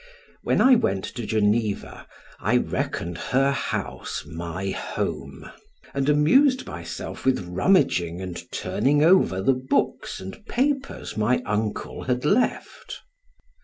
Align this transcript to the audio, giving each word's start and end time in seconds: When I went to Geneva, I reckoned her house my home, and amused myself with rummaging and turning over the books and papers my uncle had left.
When 0.41 0.61
I 0.61 0.73
went 0.73 1.03
to 1.03 1.27
Geneva, 1.27 2.07
I 2.39 2.57
reckoned 2.57 3.19
her 3.19 3.51
house 3.51 4.25
my 4.25 4.71
home, 4.71 5.47
and 5.93 6.09
amused 6.09 6.65
myself 6.65 7.23
with 7.23 7.45
rummaging 7.47 8.19
and 8.19 8.51
turning 8.51 9.03
over 9.03 9.43
the 9.43 9.53
books 9.53 10.19
and 10.19 10.43
papers 10.47 11.15
my 11.17 11.43
uncle 11.45 12.05
had 12.05 12.25
left. 12.25 13.01